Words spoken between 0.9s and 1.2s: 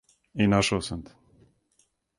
те.